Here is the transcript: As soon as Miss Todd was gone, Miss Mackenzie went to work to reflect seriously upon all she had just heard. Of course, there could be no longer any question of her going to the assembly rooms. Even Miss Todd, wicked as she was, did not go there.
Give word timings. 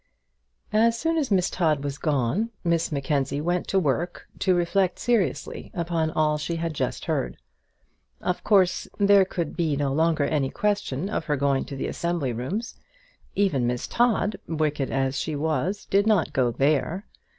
As 0.73 0.97
soon 0.99 1.15
as 1.19 1.29
Miss 1.29 1.47
Todd 1.51 1.83
was 1.83 1.99
gone, 1.99 2.49
Miss 2.63 2.91
Mackenzie 2.91 3.39
went 3.39 3.67
to 3.67 3.77
work 3.77 4.25
to 4.39 4.55
reflect 4.55 4.97
seriously 4.97 5.69
upon 5.75 6.09
all 6.09 6.39
she 6.39 6.55
had 6.55 6.73
just 6.73 7.05
heard. 7.05 7.37
Of 8.19 8.43
course, 8.43 8.87
there 8.97 9.25
could 9.25 9.55
be 9.55 9.75
no 9.77 9.93
longer 9.93 10.23
any 10.23 10.49
question 10.49 11.07
of 11.07 11.25
her 11.25 11.35
going 11.37 11.65
to 11.65 11.75
the 11.75 11.85
assembly 11.85 12.33
rooms. 12.33 12.77
Even 13.35 13.67
Miss 13.67 13.85
Todd, 13.85 14.37
wicked 14.47 14.89
as 14.89 15.19
she 15.19 15.35
was, 15.35 15.85
did 15.85 16.07
not 16.07 16.33
go 16.33 16.49
there. 16.49 17.05